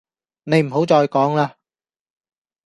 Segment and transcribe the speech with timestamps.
[0.45, 1.57] 你唔好再講啦